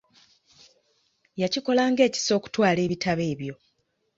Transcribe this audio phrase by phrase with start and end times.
[1.41, 3.53] Yakikola ng'ekisa okutwala ebitabo ebyo.